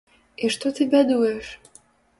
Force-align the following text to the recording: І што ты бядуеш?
І 0.47 0.51
што 0.55 0.73
ты 0.79 0.89
бядуеш? 0.95 1.55